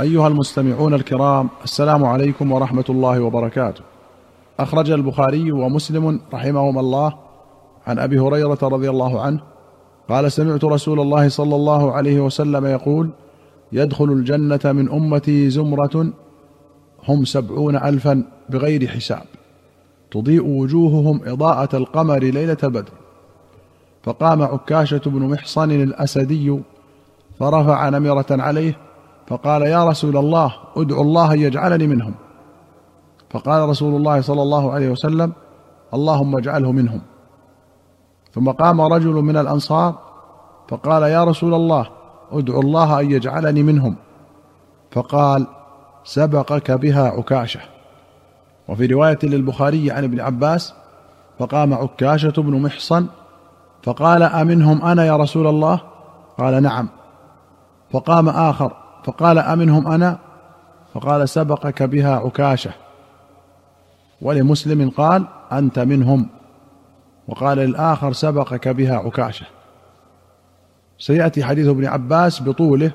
[0.00, 3.82] أيها المستمعون الكرام السلام عليكم ورحمة الله وبركاته.
[4.60, 7.14] أخرج البخاري ومسلم رحمهما الله
[7.86, 9.40] عن أبي هريرة رضي الله عنه
[10.08, 13.10] قال سمعت رسول الله صلى الله عليه وسلم يقول
[13.72, 16.12] يدخل الجنة من أمتي زمرة
[17.08, 19.24] هم سبعون الفا بغير حساب.
[20.10, 22.92] تضيء وجوههم إضاءة القمر ليلة بدر.
[24.02, 26.60] فقام عكاشة بن محصن الأسدي
[27.40, 28.78] فرفع نمرة عليه
[29.26, 32.14] فقال يا رسول الله ادعو الله يجعلني منهم.
[33.30, 35.32] فقال رسول الله صلى الله عليه وسلم
[35.94, 37.00] اللهم اجعله منهم.
[38.34, 39.94] ثم قام رجل من الأنصار
[40.68, 41.86] فقال يا رسول الله
[42.32, 43.96] ادعو الله أن يجعلني منهم.
[44.90, 45.46] فقال
[46.04, 47.60] سبقك بها عكاشة.
[48.68, 50.74] وفي رواية للبخاري عن ابن عباس
[51.38, 53.06] فقام عكاشة بن محصن
[53.82, 55.80] فقال أمنهم أنا يا رسول الله؟
[56.38, 56.88] قال نعم.
[57.90, 58.72] فقام آخر
[59.04, 60.18] فقال أمنهم أنا؟
[60.94, 62.70] فقال سبقك بها عكاشة.
[64.22, 66.26] ولمسلم قال أنت منهم.
[67.28, 69.46] وقال للآخر سبقك بها عكاشة.
[70.98, 72.92] سيأتي حديث ابن عباس بطوله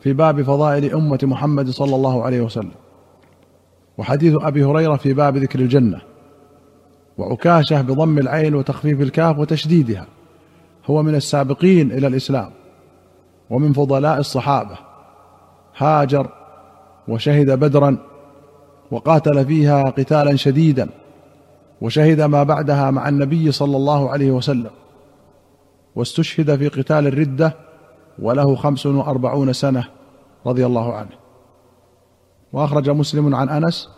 [0.00, 2.72] في باب فضائل أمة محمد صلى الله عليه وسلم.
[3.98, 6.00] وحديث أبي هريرة في باب ذكر الجنة.
[7.18, 10.06] وعكاشة بضم العين وتخفيف الكاف وتشديدها.
[10.86, 12.50] هو من السابقين إلى الإسلام.
[13.50, 14.87] ومن فضلاء الصحابة.
[15.78, 16.28] هاجر
[17.08, 17.96] وشهد بدرا
[18.90, 20.88] وقاتل فيها قتالا شديدا
[21.80, 24.70] وشهد ما بعدها مع النبي صلى الله عليه وسلم
[25.96, 27.54] واستشهد في قتال الردة
[28.18, 29.84] وله خمس وأربعون سنة
[30.46, 31.10] رضي الله عنه.
[32.52, 33.88] وأخرج مسلم عن أنس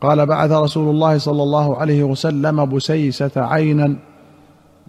[0.00, 3.96] قال بعث رسول الله صلى الله عليه وسلم بسيسة عينا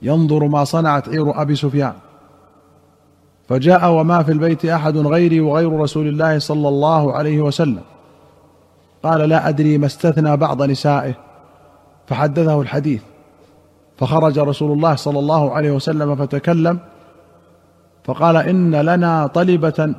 [0.02, 1.94] ينظر ما صنعت عير أبي سفيان.
[3.50, 7.82] فجاء وما في البيت أحد غيري وغير رسول الله صلى الله عليه وسلم.
[9.04, 11.14] قال لا أدري ما استثنى بعض نسائه.
[12.08, 13.02] فحدثه الحديث.
[13.98, 16.80] فخرج رسول الله صلى الله عليه وسلم فتكلم.
[18.04, 19.94] فقال إن لنا طلبة.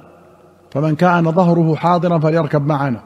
[0.70, 3.00] فمن كان ظهره حاضرا فليركب معنا.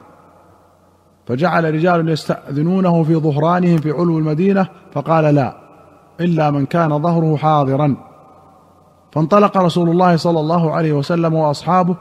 [1.27, 4.67] فجعل رجال يستأذنونه في ظهرانهم في علو المدينة.
[4.93, 5.53] فقال لا
[6.19, 8.12] إلا من كان ظهره حاضرا.
[9.13, 11.95] فانطلق رسول الله صلى الله عليه وسلم وأصحابه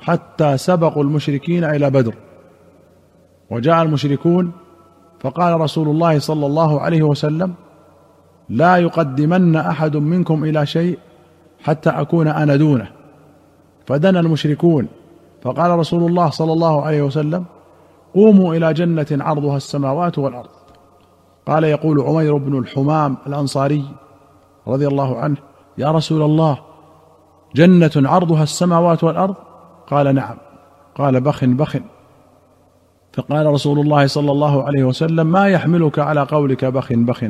[0.00, 2.14] حتى سبقوا المشركين إلى بدر.
[3.50, 4.52] وجاء المشركون
[5.20, 7.54] فقال رسول الله صلى الله عليه وسلم
[8.48, 10.98] لا يقدمن أحد منكم إلى شيء
[11.62, 12.88] حتى أكون أنا دونه.
[13.86, 14.88] فدنا المشركون
[15.42, 17.44] فقال رسول الله صلى الله عليه وسلم
[18.14, 20.50] قوموا إلى جنة عرضها السماوات والأرض.
[21.46, 23.84] قال يقول عمير بن الحمام الأنصاري
[24.68, 25.36] رضي الله عنه
[25.78, 26.58] يا رسول الله
[27.54, 29.34] جنة عرضها السماوات والأرض؟
[29.86, 30.36] قال نعم.
[30.94, 31.76] قال بخ بخ.
[33.12, 37.24] فقال رسول الله صلى الله عليه وسلم ما يحملك على قولك بخ بخ.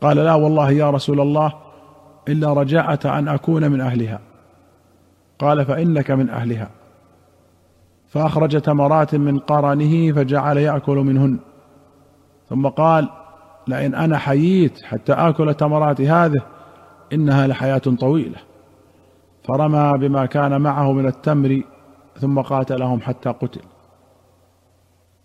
[0.00, 1.52] قال لا والله يا رسول الله
[2.28, 4.20] إلا رجاءه أن أكون من أهلها.
[5.38, 6.70] قال فإنك من أهلها.
[8.08, 11.38] فأخرج تمرات من قرنه فجعل يأكل منهن.
[12.48, 13.08] ثم قال
[13.66, 16.42] لئن أنا حييت حتى آكل تمرات هذه
[17.12, 18.38] إنها لحياة طويلة.
[19.44, 21.62] فرمى بما كان معه من التمر
[22.20, 23.60] ثم قاتلهم حتى قتل.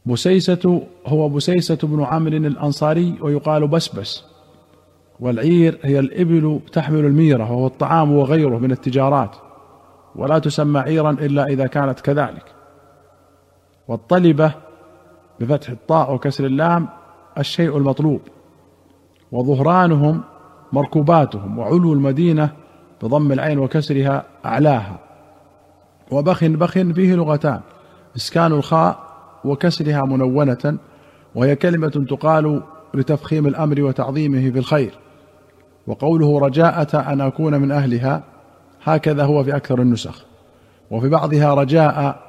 [0.06, 4.24] بسيسة هو بسيسة بن عمرو الأنصاري ويقال بسبس.
[5.20, 9.36] والعير هي الإبل تحمل الميرة وهو الطعام وغيره من التجارات.
[10.16, 12.46] ولا تسمى عيرا إلا إذا كانت كذلك.
[13.88, 14.52] والطلبة
[15.40, 16.88] بفتح الطاء وكسر اللام
[17.38, 18.22] الشيء المطلوب.
[19.32, 20.22] وظهرانهم
[20.74, 22.50] مركوباتهم وعلو المدينة
[23.02, 25.00] بضم العين وكسرها أعلاها.
[26.12, 27.60] وبخ بخ فيه لغتان
[28.16, 29.00] إسكان الخاء
[29.46, 30.78] وكسرها منونة
[31.36, 32.62] وهي كلمة تقال
[32.94, 34.94] لتفخيم الأمر وتعظيمه في الخير.
[35.88, 38.24] وقوله رجاءة أن أكون من أهلها
[38.84, 40.26] هكذا هو في أكثر النسخ.
[40.92, 42.20] وفي بعضها رجاء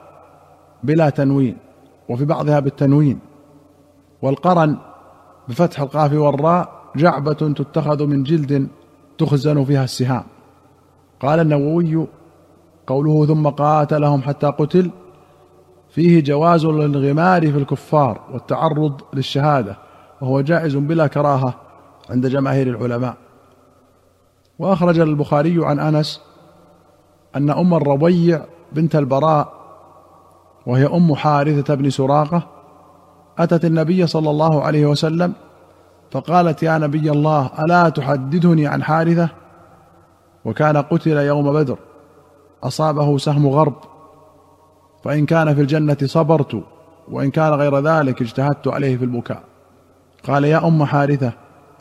[0.83, 1.57] بلا تنوين
[2.09, 3.19] وفي بعضها بالتنوين.
[4.23, 4.77] والقرن
[5.49, 8.69] بفتح القاف والراء جعبة تتخذ من جلد
[9.19, 10.25] تخزن فيها السهام.
[11.21, 12.07] قال النووي
[12.87, 14.91] قوله ثم قاتلهم حتى قتل
[15.91, 19.77] فيه جواز الانغمار في الكفار والتعرض للشهادة
[20.21, 21.55] وهو جائز بلا كراهة
[22.11, 23.17] عند جماهير العلماء.
[24.59, 26.21] وأخرج البخاري عن أنس
[27.37, 29.53] أن أم الربيع بنت البراء
[30.67, 32.43] وهي أم حارثة بن سراقة
[33.39, 35.33] أتت النبي صلى الله عليه وسلم
[36.11, 39.29] فقالت يا نبي الله ألا تحدثني عن حارثه
[40.45, 41.79] وكان قتل يوم بدر
[42.63, 43.75] أصابه سهم غرب
[45.05, 46.63] فإن كان في الجنة صبرت
[47.09, 49.43] وإن كان غير ذلك اجتهدت عليه في البكاء.
[50.29, 51.33] قال يا أم حارثة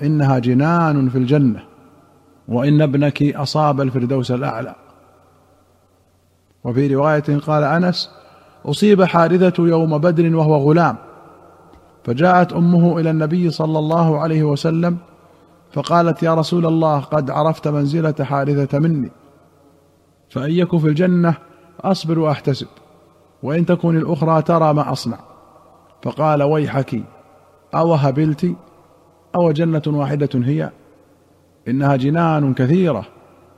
[0.01, 1.63] إنها جنان في الجنة
[2.47, 4.75] وإن ابنك أصاب الفردوس الأعلى.
[6.63, 8.11] وفي رواية قال أنس
[8.65, 10.95] أصيب حارثة يوم بدر وهو غلام.
[12.09, 14.97] فجاءت أمه إلى النبي صلى الله عليه وسلم
[15.71, 19.11] فقالت يا رسول الله قد عرفت منزلة حارثة مني
[20.29, 21.33] فان يك في الجنة
[21.81, 22.67] أصبر وأحتسب
[23.43, 25.19] وإن تكن الأخرى ترى ما أصنع.
[26.03, 27.03] فقال ويحك
[27.75, 28.55] أو هبلت
[29.35, 30.71] أو جنة واحدة هي
[31.67, 33.05] إنها جنان كثيرة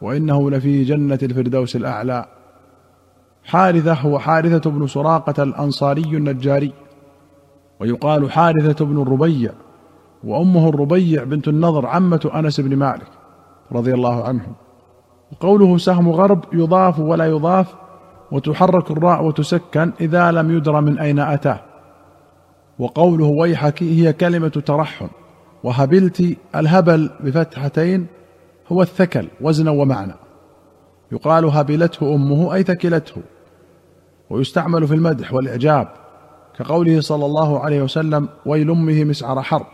[0.02, 2.26] وإنه لفي جنة الفردوس الأعلى.
[3.44, 6.74] حارثة هو حارثة بن سراقة الأنصاري النجاري.
[7.82, 9.52] ويقال حارثة بن الربيع
[10.24, 13.08] وأمه الربيع بنت النضر عمة أنس بن مالك
[13.72, 14.48] رضي الله عنه.
[15.32, 17.76] وقوله سهم غرب يضاف ولا يضاف
[18.32, 21.60] وتحرك الراء وتسكن إذا لم يدر من أين أتاه.
[22.80, 25.08] وقوله ويحك هي كلمة ترحم
[25.64, 28.08] وهبلت الهبل بفتحتين
[28.72, 30.14] هو الثكل وزنا ومعنى.
[31.12, 33.22] يقال هبلته أمه أي ثكلته.
[34.30, 35.88] ويستعمل في المدح والإعجاب
[36.60, 39.66] كقوله صلى الله عليه وسلم ويل أمه مسعر حرب.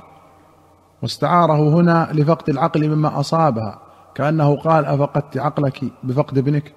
[1.02, 3.80] واستعاره هنا لفقد العقل مما أصابها
[4.16, 6.74] كأنه قال أفقدت عقلك بفقد ابنك.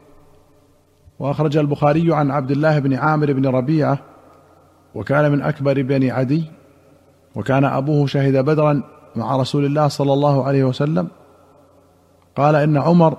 [1.19, 3.99] وأخرج البخاري عن عبد الله بن عامر بن ربيعة
[4.94, 6.44] وكان من أكبر بني عدي
[7.35, 8.82] وكان أبوه شهد بدرا
[9.17, 11.08] مع رسول الله صلى الله عليه وسلم.
[12.37, 13.17] قال إن عمر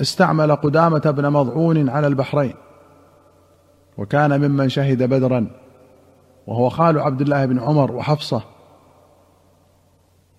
[0.00, 2.54] استعمل قدامة بن مضعون على البحرين
[3.98, 5.61] وكان ممن شهد بدرا.
[6.46, 8.42] وهو خال عبد الله بن عمر وحفصة.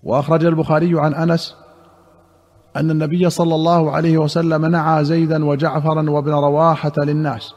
[0.02, 1.56] وأخرج البخاري عن أنس
[2.76, 7.54] أن النبي صلى الله عليه وسلم نعى زيدا وجعفرا وابن رواحة للناس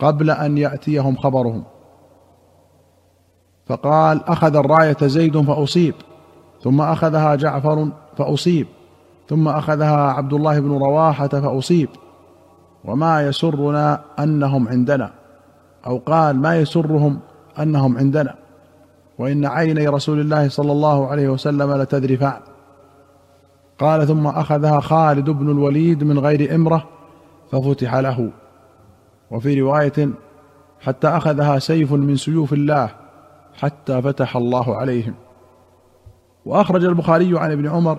[0.00, 1.64] قبل أن يأتيهم خبرهم.
[3.66, 5.94] فقال أخذ الراية زيد فأصيب
[6.62, 8.66] ثم أخذها جعفر فأصيب
[9.28, 11.88] ثم أخذها عبد الله بن رواحة فأصيب.
[12.84, 15.10] وما يسرنا أنهم عندنا
[15.86, 17.20] أو قال ما يسرهم
[17.58, 18.34] أنهم عندنا.
[19.18, 22.40] وإن عيني رسول الله صلى الله عليه وسلم لتذرفان
[23.78, 26.88] قال ثم أخذها خالد بن الوليد من غير إمرة
[27.52, 28.30] ففتح له.
[29.30, 30.08] وفي رواية
[30.80, 32.90] حتى أخذها سيف من سيوف الله
[33.54, 35.14] حتى فتح الله عليهم.
[36.44, 37.98] وأخرج البخاري عن ابن عمر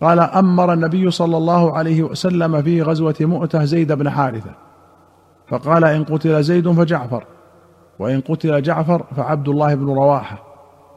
[0.00, 4.50] قال أمر النبي صلى الله عليه وسلم في غزوة مؤتة زيد بن حارثة.
[5.48, 7.24] فقال إن قتل زيد فجعفر.
[8.02, 10.42] وإن قتل جعفر فعبد الله بن رواحة.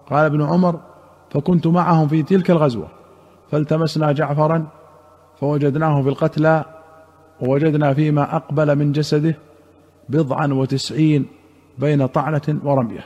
[0.10, 0.80] قال ابن عمر
[1.30, 2.88] فكنت معهم في تلك الغزوة
[3.52, 4.68] فالتمسنا جعفرا
[5.40, 6.66] فوجدناه في القتلى
[7.42, 9.38] ووجدنا فيما أقبل من جسده
[10.10, 11.25] بضعا وتسعين
[11.78, 13.06] بين طعنة ورمية.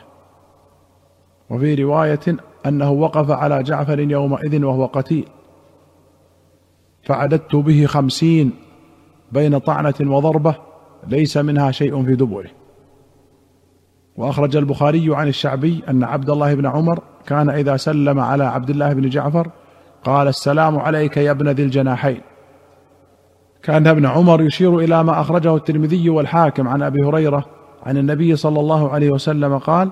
[1.50, 2.20] وفي رواية
[2.66, 5.26] أنه وقف على جعفر يومئذ وهو قتيل
[7.04, 8.52] فعددت به خمسين
[9.32, 10.56] بين طعنة وضربة
[11.08, 12.59] ليس منها شيء في دبره.
[14.20, 18.94] وأخرج البخاري عن الشعبي أن عبد الله بن عمر كان إذا سلم على عبد الله
[18.94, 19.48] بن جعفر
[20.04, 22.22] قال السلام عليك يا ابن ذي الجناحين.
[23.64, 27.46] كان ابن عمر يشير إلى ما أخرجه الترمذي والحاكم عن أبي هريرة
[27.84, 29.92] عن النبي صلى الله عليه وسلم قال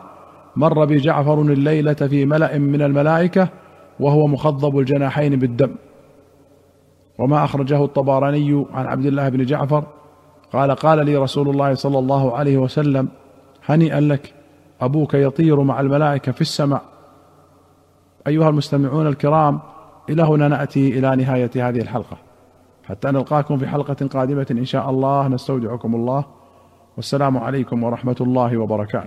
[0.55, 3.47] مر بجعفر الليلة في ملأ من الملائكة
[3.99, 5.71] وهو مخضب الجناحين بالدم.
[7.19, 9.83] وما أخرجه الطبراني عن عبد الله بن جعفر
[10.53, 13.07] قال قال لي رسول الله صلى الله عليه وسلم
[13.67, 14.33] هنيئا لك.
[14.81, 16.81] أبوك يطير مع الملائكة في السماء.
[18.27, 19.59] أيها المستمعون الكرام
[20.09, 22.17] إلى هنا نأتي إلى نهاية هذه الحلقة.
[22.83, 25.27] حتى نلقاكم في حلقة قادمة إن شاء الله.
[25.27, 26.25] نستودعكم الله.
[26.95, 29.05] والسلام عليكم ورحمة الله وبركاته.